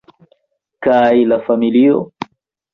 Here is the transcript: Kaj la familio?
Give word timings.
Kaj 0.87 1.21
la 1.33 1.41
familio? 1.51 2.03